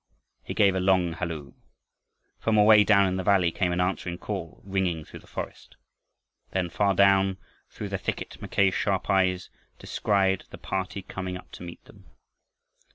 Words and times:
He 0.43 0.55
gave 0.55 0.73
a 0.73 0.79
long 0.79 1.13
halloo. 1.13 1.53
From 2.39 2.57
away 2.57 2.83
down 2.83 3.05
in 3.05 3.17
the 3.17 3.23
valley 3.23 3.51
came 3.51 3.71
an 3.71 3.79
answering 3.79 4.17
call, 4.17 4.59
ringing 4.65 5.05
through 5.05 5.19
the 5.19 5.27
forest. 5.27 5.75
Then 6.49 6.71
far 6.71 6.95
down 6.95 7.37
through 7.69 7.89
the 7.89 7.99
thicket 7.99 8.41
Mackay's 8.41 8.73
sharp 8.73 9.11
eyes 9.11 9.51
descried 9.77 10.45
the 10.49 10.57
party 10.57 11.03
coming 11.03 11.37
up 11.37 11.51
to 11.51 11.61
meet 11.61 11.85
them. 11.85 12.05